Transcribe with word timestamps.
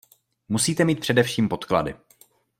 Musíte 0.49 0.85
mít 0.85 0.99
především 0.99 1.49
podklady. 1.49 1.95